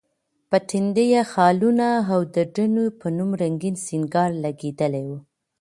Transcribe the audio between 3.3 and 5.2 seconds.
رنګین سینګار لګېدلی و.